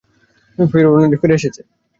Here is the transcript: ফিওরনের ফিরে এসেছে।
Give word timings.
ফিওরনের 0.57 1.19
ফিরে 1.21 1.35
এসেছে। 1.39 1.61